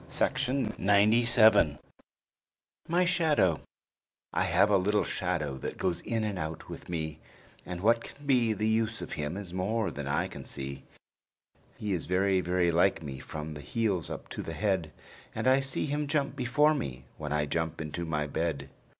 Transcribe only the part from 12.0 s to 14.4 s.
very, very like me from the heels up